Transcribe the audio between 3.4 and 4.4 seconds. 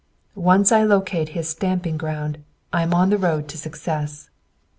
to success."